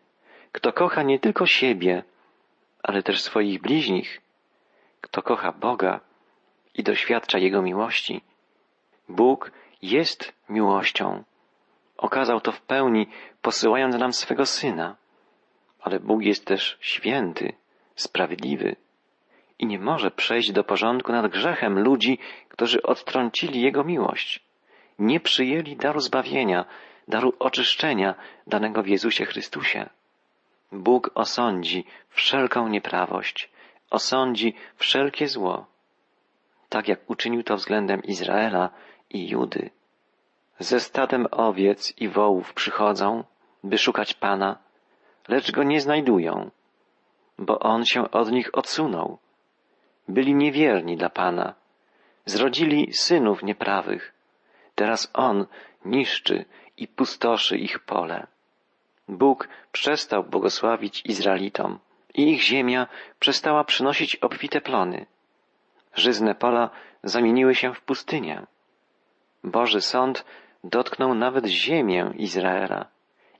kto 0.52 0.72
kocha 0.72 1.02
nie 1.02 1.18
tylko 1.18 1.46
siebie, 1.46 2.02
ale 2.82 3.02
też 3.02 3.22
swoich 3.22 3.60
bliźnich, 3.60 4.20
kto 5.00 5.22
kocha 5.22 5.52
Boga 5.52 6.00
i 6.74 6.82
doświadcza 6.82 7.38
Jego 7.38 7.62
miłości. 7.62 8.20
Bóg 9.08 9.50
jest 9.82 10.32
miłością. 10.48 11.24
Okazał 11.96 12.40
to 12.40 12.52
w 12.52 12.60
pełni, 12.60 13.06
posyłając 13.42 13.96
nam 13.96 14.12
swego 14.12 14.46
Syna. 14.46 14.96
Ale 15.80 16.00
Bóg 16.00 16.22
jest 16.22 16.46
też 16.46 16.78
święty, 16.80 17.52
sprawiedliwy 17.94 18.76
i 19.58 19.66
nie 19.66 19.78
może 19.78 20.10
przejść 20.10 20.52
do 20.52 20.64
porządku 20.64 21.12
nad 21.12 21.32
grzechem 21.32 21.78
ludzi, 21.78 22.18
którzy 22.48 22.82
odtrącili 22.82 23.60
Jego 23.60 23.84
miłość, 23.84 24.40
nie 24.98 25.20
przyjęli 25.20 25.76
daru 25.76 26.00
zbawienia, 26.00 26.64
daru 27.08 27.32
oczyszczenia 27.38 28.14
danego 28.46 28.82
w 28.82 28.86
Jezusie 28.86 29.24
Chrystusie. 29.24 29.88
Bóg 30.72 31.10
osądzi 31.14 31.84
wszelką 32.08 32.68
nieprawość, 32.68 33.50
osądzi 33.90 34.54
wszelkie 34.76 35.28
zło, 35.28 35.66
tak 36.72 36.88
jak 36.88 37.10
uczynił 37.10 37.42
to 37.42 37.56
względem 37.56 38.02
Izraela 38.02 38.70
i 39.10 39.28
Judy. 39.28 39.70
ze 40.58 40.80
stadem 40.80 41.26
owiec 41.30 41.92
i 41.98 42.08
wołów 42.08 42.54
przychodzą, 42.54 43.24
by 43.64 43.78
szukać 43.78 44.14
Pana, 44.14 44.58
lecz 45.28 45.52
go 45.52 45.62
nie 45.62 45.80
znajdują, 45.80 46.50
bo 47.38 47.58
on 47.58 47.84
się 47.84 48.10
od 48.10 48.32
nich 48.32 48.48
odsunął. 48.52 49.18
Byli 50.08 50.34
niewierni 50.34 50.96
dla 50.96 51.10
Pana, 51.10 51.54
zrodzili 52.24 52.92
synów 52.92 53.42
nieprawych. 53.42 54.12
Teraz 54.74 55.10
on 55.14 55.46
niszczy 55.84 56.44
i 56.76 56.88
pustoszy 56.88 57.56
ich 57.56 57.78
pole. 57.78 58.26
Bóg 59.08 59.48
przestał 59.72 60.24
błogosławić 60.24 61.02
Izraelitom 61.04 61.78
i 62.14 62.32
ich 62.32 62.42
ziemia 62.42 62.86
przestała 63.18 63.64
przynosić 63.64 64.16
obfite 64.16 64.60
plony. 64.60 65.06
Żyzne 65.94 66.34
pola 66.34 66.70
zamieniły 67.02 67.54
się 67.54 67.74
w 67.74 67.80
pustynię. 67.80 68.46
Boży 69.44 69.80
sąd 69.80 70.24
dotknął 70.64 71.14
nawet 71.14 71.46
ziemię 71.46 72.12
Izraela 72.16 72.86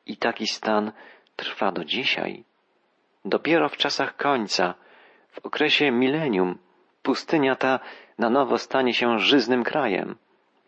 i 0.06 0.16
taki 0.16 0.46
stan 0.46 0.92
trwa 1.36 1.72
do 1.72 1.84
dzisiaj. 1.84 2.44
Dopiero 3.24 3.68
w 3.68 3.76
czasach 3.76 4.16
końca, 4.16 4.74
w 5.28 5.46
okresie 5.46 5.90
milenium, 5.90 6.58
pustynia 7.02 7.56
ta 7.56 7.80
na 8.18 8.30
nowo 8.30 8.58
stanie 8.58 8.94
się 8.94 9.18
żyznym 9.18 9.64
krajem, 9.64 10.16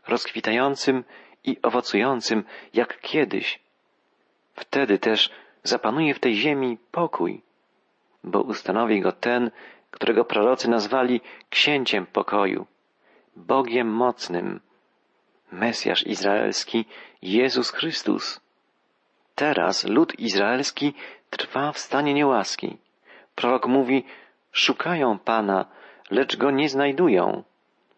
rozkwitającym 0.06 1.04
i 1.44 1.56
owocującym 1.62 2.44
jak 2.74 3.00
kiedyś. 3.00 3.60
Wtedy 4.54 4.98
też 4.98 5.30
zapanuje 5.62 6.14
w 6.14 6.20
tej 6.20 6.34
ziemi 6.34 6.78
pokój, 6.90 7.42
bo 8.24 8.40
ustanowi 8.42 9.00
go 9.00 9.12
ten, 9.12 9.50
którego 9.94 10.24
prorocy 10.24 10.70
nazwali 10.70 11.20
księciem 11.50 12.06
pokoju, 12.06 12.66
Bogiem 13.36 13.88
mocnym, 13.88 14.60
Mesjasz 15.52 16.06
Izraelski, 16.06 16.84
Jezus 17.22 17.70
Chrystus. 17.70 18.40
Teraz 19.34 19.84
lud 19.84 20.18
izraelski 20.18 20.94
trwa 21.30 21.72
w 21.72 21.78
stanie 21.78 22.14
niełaski. 22.14 22.78
Prorok 23.34 23.66
mówi, 23.66 24.04
szukają 24.52 25.18
Pana, 25.18 25.66
lecz 26.10 26.36
go 26.36 26.50
nie 26.50 26.68
znajdują, 26.68 27.42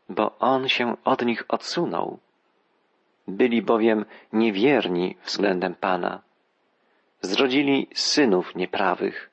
bo 0.08 0.38
on 0.38 0.68
się 0.68 0.96
od 1.04 1.24
nich 1.24 1.44
odsunął. 1.48 2.18
Byli 3.28 3.62
bowiem 3.62 4.04
niewierni 4.32 5.16
względem 5.24 5.74
Pana. 5.74 6.22
Zrodzili 7.20 7.88
synów 7.94 8.54
nieprawych. 8.54 9.30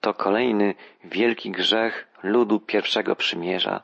To 0.00 0.14
kolejny 0.14 0.74
wielki 1.04 1.50
grzech 1.50 2.08
ludu 2.22 2.60
pierwszego 2.60 3.16
przymierza. 3.16 3.82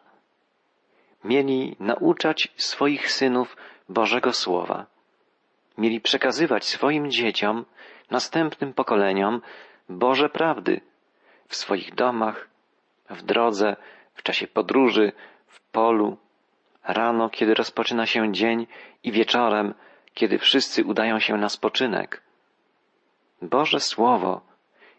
Mieli 1.25 1.77
nauczać 1.81 2.53
swoich 2.57 3.11
synów 3.11 3.57
Bożego 3.89 4.33
Słowa. 4.33 4.87
Mieli 5.79 6.01
przekazywać 6.01 6.65
swoim 6.65 7.11
dzieciom, 7.11 7.65
następnym 8.11 8.73
pokoleniom 8.73 9.41
Boże 9.89 10.29
prawdy 10.29 10.81
w 11.49 11.57
swoich 11.57 11.95
domach, 11.95 12.49
w 13.11 13.23
drodze, 13.23 13.77
w 14.15 14.23
czasie 14.23 14.47
podróży, 14.47 15.13
w 15.47 15.61
polu, 15.61 16.17
rano, 16.85 17.31
kiedy 17.31 17.55
rozpoczyna 17.55 18.07
się 18.07 18.33
dzień 18.33 18.67
i 19.03 19.13
wieczorem, 19.13 19.75
kiedy 20.15 20.39
wszyscy 20.39 20.85
udają 20.85 21.19
się 21.19 21.37
na 21.37 21.49
spoczynek. 21.49 22.23
Boże 23.43 23.81
Słowo 23.81 24.54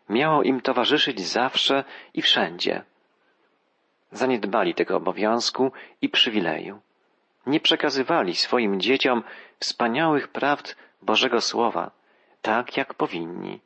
miało 0.09 0.43
im 0.43 0.61
towarzyszyć 0.61 1.27
zawsze 1.27 1.83
i 2.13 2.21
wszędzie. 2.21 2.83
Zaniedbali 4.11 4.73
tego 4.73 4.97
obowiązku 4.97 5.71
i 6.01 6.09
przywileju. 6.09 6.81
Nie 7.45 7.59
przekazywali 7.59 8.35
swoim 8.35 8.81
dzieciom 8.81 9.23
wspaniałych 9.59 10.27
prawd 10.27 10.75
Bożego 11.01 11.41
Słowa, 11.41 11.91
tak 12.41 12.77
jak 12.77 12.93
powinni. 12.93 13.59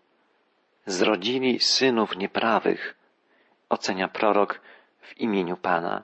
Zrodzili 0.86 1.60
synów 1.60 2.18
nieprawych, 2.18 2.96
ocenia 3.70 4.08
prorok 4.08 4.62
w 5.02 5.18
imieniu 5.18 5.58
Pana. 5.58 6.04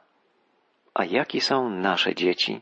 A 0.93 1.05
jakie 1.05 1.41
są 1.41 1.69
nasze 1.69 2.15
dzieci? 2.15 2.61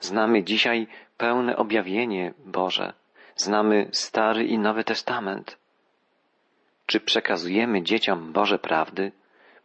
Znamy 0.00 0.42
dzisiaj 0.42 0.86
pełne 1.16 1.56
objawienie 1.56 2.34
Boże. 2.38 2.92
Znamy 3.36 3.88
Stary 3.92 4.44
i 4.44 4.58
Nowy 4.58 4.84
Testament. 4.84 5.59
Czy 6.90 7.00
przekazujemy 7.00 7.82
dzieciom 7.82 8.32
Boże 8.32 8.58
prawdy, 8.58 9.12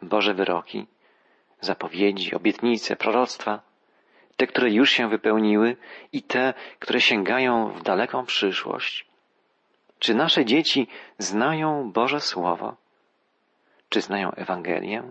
Boże 0.01 0.33
wyroki, 0.33 0.87
zapowiedzi, 1.61 2.35
obietnice, 2.35 2.95
proroctwa, 2.95 3.61
te, 4.37 4.47
które 4.47 4.71
już 4.71 4.89
się 4.91 5.09
wypełniły 5.09 5.77
i 6.13 6.23
te, 6.23 6.53
które 6.79 7.01
sięgają 7.01 7.69
w 7.69 7.83
daleką 7.83 8.25
przyszłość? 8.25 9.05
Czy 9.99 10.15
nasze 10.15 10.45
dzieci 10.45 10.87
znają 11.17 11.91
Boże 11.91 12.21
Słowo? 12.21 12.75
Czy 13.89 14.01
znają 14.01 14.31
Ewangelię? 14.31 15.03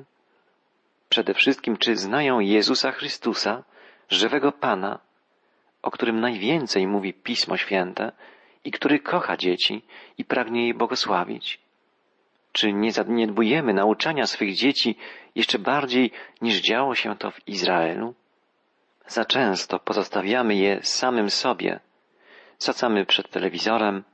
Przede 1.08 1.34
wszystkim, 1.34 1.76
czy 1.76 1.96
znają 1.96 2.40
Jezusa 2.40 2.92
Chrystusa, 2.92 3.64
żywego 4.08 4.52
Pana, 4.52 4.98
o 5.82 5.90
którym 5.90 6.20
najwięcej 6.20 6.86
mówi 6.86 7.14
Pismo 7.14 7.56
Święte 7.56 8.12
i 8.64 8.70
który 8.70 8.98
kocha 8.98 9.36
dzieci 9.36 9.82
i 10.18 10.24
pragnie 10.24 10.66
je 10.66 10.74
błogosławić? 10.74 11.63
Czy 12.54 12.72
nie 12.72 12.92
zaniedbujemy 12.92 13.74
nauczania 13.74 14.26
swych 14.26 14.54
dzieci 14.54 14.96
jeszcze 15.34 15.58
bardziej 15.58 16.10
niż 16.40 16.60
działo 16.60 16.94
się 16.94 17.16
to 17.16 17.30
w 17.30 17.48
Izraelu? 17.48 18.14
Za 19.06 19.24
często 19.24 19.78
pozostawiamy 19.78 20.54
je 20.54 20.82
samym 20.82 21.30
sobie. 21.30 21.80
Sacamy 22.58 23.06
przed 23.06 23.30
telewizorem, 23.30 24.04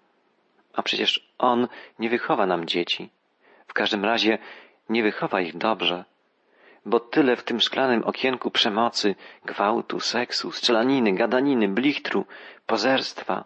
a 0.72 0.82
przecież 0.82 1.32
on 1.38 1.68
nie 1.98 2.10
wychowa 2.10 2.46
nam 2.46 2.66
dzieci. 2.66 3.10
W 3.66 3.72
każdym 3.72 4.04
razie 4.04 4.38
nie 4.88 5.02
wychowa 5.02 5.40
ich 5.40 5.56
dobrze, 5.56 6.04
bo 6.86 7.00
tyle 7.00 7.36
w 7.36 7.44
tym 7.44 7.60
szklanym 7.60 8.04
okienku 8.04 8.50
przemocy, 8.50 9.14
gwałtu, 9.44 10.00
seksu, 10.00 10.52
strzelaniny, 10.52 11.12
gadaniny, 11.12 11.68
blichtru, 11.68 12.26
pozerstwa, 12.66 13.44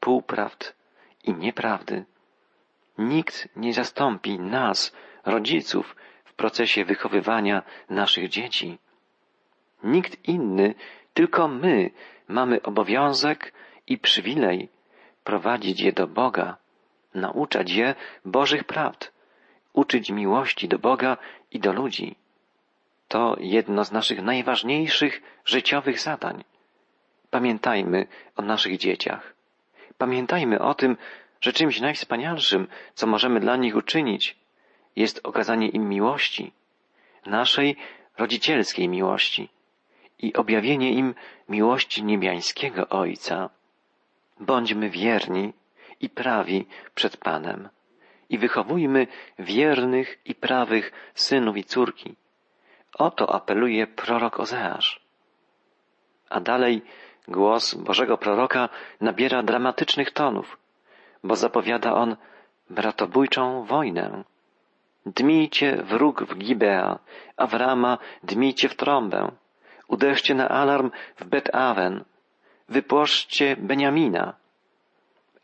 półprawd 0.00 0.76
i 1.24 1.34
nieprawdy. 1.34 2.04
Nikt 2.98 3.48
nie 3.56 3.72
zastąpi 3.72 4.38
nas, 4.38 4.96
rodziców, 5.24 5.96
w 6.24 6.34
procesie 6.34 6.84
wychowywania 6.84 7.62
naszych 7.90 8.28
dzieci. 8.28 8.78
Nikt 9.84 10.28
inny, 10.28 10.74
tylko 11.14 11.48
my 11.48 11.90
mamy 12.28 12.62
obowiązek 12.62 13.52
i 13.86 13.98
przywilej 13.98 14.68
prowadzić 15.24 15.80
je 15.80 15.92
do 15.92 16.06
Boga, 16.06 16.56
nauczać 17.14 17.70
je 17.72 17.94
Bożych 18.24 18.64
prawd, 18.64 19.12
uczyć 19.72 20.10
miłości 20.10 20.68
do 20.68 20.78
Boga 20.78 21.16
i 21.50 21.58
do 21.60 21.72
ludzi. 21.72 22.16
To 23.08 23.36
jedno 23.40 23.84
z 23.84 23.92
naszych 23.92 24.22
najważniejszych 24.22 25.22
życiowych 25.44 26.00
zadań. 26.00 26.44
Pamiętajmy 27.30 28.06
o 28.36 28.42
naszych 28.42 28.78
dzieciach. 28.78 29.34
Pamiętajmy 29.98 30.60
o 30.60 30.74
tym, 30.74 30.96
że 31.40 31.52
czymś 31.52 31.80
najwspanialszym, 31.80 32.68
co 32.94 33.06
możemy 33.06 33.40
dla 33.40 33.56
nich 33.56 33.76
uczynić, 33.76 34.36
jest 34.96 35.20
okazanie 35.26 35.68
im 35.68 35.88
miłości, 35.88 36.52
naszej 37.26 37.76
rodzicielskiej 38.18 38.88
miłości 38.88 39.48
i 40.18 40.34
objawienie 40.34 40.92
im 40.92 41.14
miłości 41.48 42.04
niebiańskiego 42.04 42.88
Ojca. 42.88 43.50
Bądźmy 44.40 44.90
wierni 44.90 45.52
i 46.00 46.08
prawi 46.08 46.66
przed 46.94 47.16
Panem 47.16 47.68
i 48.30 48.38
wychowujmy 48.38 49.06
wiernych 49.38 50.18
i 50.24 50.34
prawych 50.34 50.92
synów 51.14 51.56
i 51.56 51.64
córki. 51.64 52.14
O 52.94 53.10
to 53.10 53.34
apeluje 53.34 53.86
prorok 53.86 54.40
Ozeasz. 54.40 55.00
A 56.30 56.40
dalej 56.40 56.82
głos 57.28 57.74
Bożego 57.74 58.18
proroka 58.18 58.68
nabiera 59.00 59.42
dramatycznych 59.42 60.10
tonów, 60.10 60.58
bo 61.26 61.36
zapowiada 61.36 61.94
on 61.94 62.16
bratobójczą 62.70 63.64
wojnę. 63.64 64.24
Dmijcie 65.06 65.82
wróg 65.82 66.24
w 66.24 66.38
Gibea, 66.38 66.98
a 67.36 67.46
w 67.46 67.54
Rama 67.54 67.98
dmijcie 68.22 68.68
w 68.68 68.76
trąbę. 68.76 69.32
Uderzcie 69.88 70.34
na 70.34 70.48
alarm 70.48 70.90
w 71.16 71.24
Bet-Awen. 71.24 72.04
Wypłoszcie 72.68 73.56
Beniamina. 73.56 74.34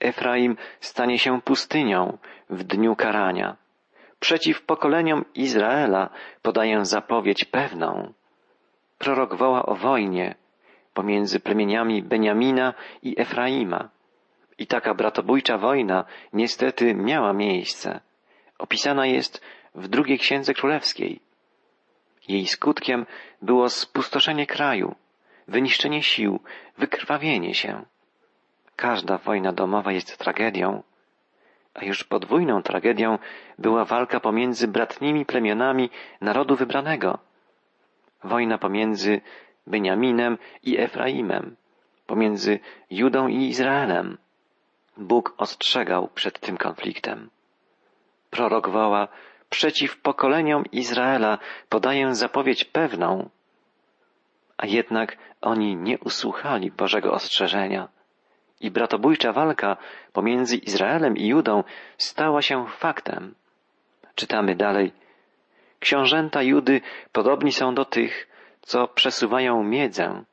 Efraim 0.00 0.56
stanie 0.80 1.18
się 1.18 1.40
pustynią 1.40 2.18
w 2.50 2.64
dniu 2.64 2.96
karania. 2.96 3.56
Przeciw 4.20 4.62
pokoleniom 4.62 5.24
Izraela 5.34 6.10
podaję 6.42 6.84
zapowiedź 6.84 7.44
pewną. 7.44 8.12
Prorok 8.98 9.34
woła 9.34 9.66
o 9.66 9.74
wojnie 9.74 10.34
pomiędzy 10.94 11.40
plemieniami 11.40 12.02
Beniamina 12.02 12.74
i 13.02 13.20
Efraima. 13.20 13.88
I 14.62 14.66
taka 14.66 14.94
bratobójcza 14.94 15.58
wojna 15.58 16.04
niestety 16.32 16.94
miała 16.94 17.32
miejsce. 17.32 18.00
Opisana 18.58 19.06
jest 19.06 19.42
w 19.74 19.88
drugiej 19.88 20.18
księdze 20.18 20.54
królewskiej. 20.54 21.20
Jej 22.28 22.46
skutkiem 22.46 23.06
było 23.42 23.68
spustoszenie 23.68 24.46
kraju, 24.46 24.94
wyniszczenie 25.48 26.02
sił, 26.02 26.40
wykrwawienie 26.78 27.54
się. 27.54 27.84
Każda 28.76 29.18
wojna 29.18 29.52
domowa 29.52 29.92
jest 29.92 30.18
tragedią, 30.18 30.82
a 31.74 31.84
już 31.84 32.04
podwójną 32.04 32.62
tragedią 32.62 33.18
była 33.58 33.84
walka 33.84 34.20
pomiędzy 34.20 34.68
bratnimi 34.68 35.26
plemionami 35.26 35.90
narodu 36.20 36.56
wybranego. 36.56 37.18
Wojna 38.24 38.58
pomiędzy 38.58 39.20
Beniaminem 39.66 40.38
i 40.62 40.78
Efraimem, 40.78 41.56
pomiędzy 42.06 42.60
Judą 42.90 43.28
i 43.28 43.48
Izraelem. 43.48 44.18
Bóg 44.96 45.34
ostrzegał 45.38 46.08
przed 46.08 46.40
tym 46.40 46.56
konfliktem. 46.56 47.30
Prorok 48.30 48.68
woła, 48.68 49.08
przeciw 49.50 50.00
pokoleniom 50.00 50.64
Izraela 50.72 51.38
podaję 51.68 52.14
zapowiedź 52.14 52.64
pewną, 52.64 53.30
a 54.62 54.66
jednak 54.66 55.16
oni 55.40 55.76
nie 55.76 55.98
usłuchali 55.98 56.70
Bożego 56.70 57.12
ostrzeżenia. 57.12 57.88
I 58.60 58.70
bratobójcza 58.70 59.32
walka 59.32 59.76
pomiędzy 60.12 60.56
Izraelem 60.56 61.16
i 61.16 61.26
Judą 61.26 61.64
stała 61.98 62.42
się 62.42 62.66
faktem. 62.66 63.34
Czytamy 64.14 64.54
dalej. 64.54 64.92
Książęta 65.80 66.42
Judy 66.42 66.80
podobni 67.12 67.52
są 67.52 67.74
do 67.74 67.84
tych, 67.84 68.28
co 68.60 68.88
przesuwają 68.88 69.62
miedzę. 69.62 70.24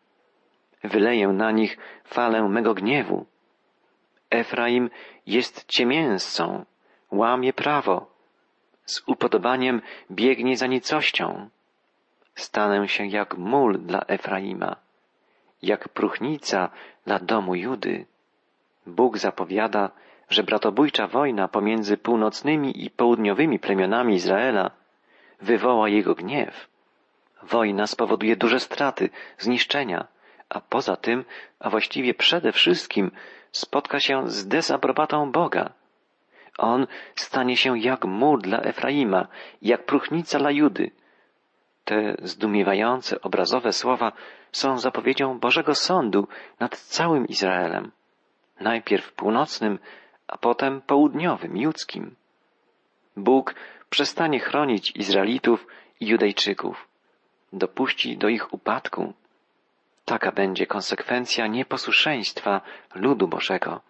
Wyleję 0.83 1.27
na 1.27 1.51
nich 1.51 1.77
falę 2.05 2.49
mego 2.49 2.73
gniewu. 2.73 3.25
Efraim 4.29 4.89
jest 5.25 5.65
ciemięscą, 5.67 6.65
łamie 7.11 7.53
prawo, 7.53 8.11
z 8.85 9.03
upodobaniem 9.07 9.81
biegnie 10.11 10.57
za 10.57 10.67
nicością. 10.67 11.49
Stanę 12.35 12.87
się 12.87 13.05
jak 13.05 13.37
mól 13.37 13.79
dla 13.79 14.01
Efraima, 14.07 14.75
jak 15.61 15.89
próchnica 15.89 16.69
dla 17.05 17.19
domu 17.19 17.55
Judy. 17.55 18.05
Bóg 18.85 19.17
zapowiada, 19.17 19.91
że 20.29 20.43
bratobójcza 20.43 21.07
wojna 21.07 21.47
pomiędzy 21.47 21.97
północnymi 21.97 22.83
i 22.83 22.89
południowymi 22.89 23.59
plemionami 23.59 24.15
Izraela 24.15 24.71
wywoła 25.41 25.89
jego 25.89 26.15
gniew. 26.15 26.67
Wojna 27.43 27.87
spowoduje 27.87 28.35
duże 28.35 28.59
straty, 28.59 29.09
zniszczenia, 29.37 30.07
a 30.49 30.61
poza 30.61 30.95
tym, 30.95 31.25
a 31.59 31.69
właściwie 31.69 32.13
przede 32.13 32.51
wszystkim, 32.51 33.11
spotka 33.51 33.99
się 33.99 34.29
z 34.29 34.47
dezaprobatą 34.47 35.31
Boga. 35.31 35.73
On 36.57 36.87
stanie 37.15 37.57
się 37.57 37.79
jak 37.79 38.05
mur 38.05 38.41
dla 38.41 38.61
Efraima, 38.61 39.27
jak 39.61 39.85
próchnica 39.85 40.39
dla 40.39 40.51
Judy. 40.51 40.91
Te 41.83 42.15
zdumiewające, 42.21 43.21
obrazowe 43.21 43.73
słowa 43.73 44.11
są 44.51 44.77
zapowiedzią 44.77 45.39
Bożego 45.39 45.75
Sądu 45.75 46.27
nad 46.59 46.77
całym 46.77 47.27
Izraelem. 47.27 47.91
Najpierw 48.59 49.13
północnym, 49.13 49.79
a 50.27 50.37
potem 50.37 50.81
południowym, 50.81 51.57
judzkim. 51.57 52.15
Bóg 53.17 53.55
przestanie 53.89 54.39
chronić 54.39 54.91
Izraelitów 54.95 55.67
i 55.99 56.07
Judejczyków. 56.07 56.87
Dopuści 57.53 58.17
do 58.17 58.27
ich 58.29 58.53
upadku. 58.53 59.13
Taka 60.09 60.31
będzie 60.31 60.65
konsekwencja 60.67 61.47
nieposłuszeństwa 61.47 62.61
ludu 62.95 63.27
Bożego. 63.27 63.81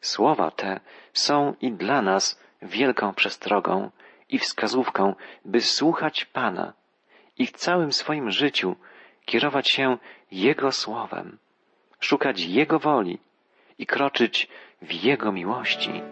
Słowa 0.00 0.50
te 0.50 0.80
są 1.12 1.54
i 1.60 1.72
dla 1.72 2.02
nas 2.02 2.40
wielką 2.62 3.14
przestrogą 3.14 3.90
i 4.28 4.38
wskazówką, 4.38 5.14
by 5.44 5.60
słuchać 5.60 6.24
Pana 6.24 6.72
i 7.38 7.46
w 7.46 7.52
całym 7.52 7.92
swoim 7.92 8.30
życiu 8.30 8.76
kierować 9.24 9.68
się 9.70 9.98
Jego 10.30 10.72
słowem, 10.72 11.38
szukać 12.00 12.40
Jego 12.40 12.78
woli 12.78 13.18
i 13.78 13.86
kroczyć 13.86 14.48
w 14.82 14.92
Jego 14.92 15.32
miłości. 15.32 16.02